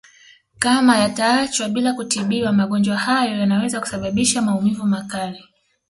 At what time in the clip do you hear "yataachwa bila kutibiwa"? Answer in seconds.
0.97-2.51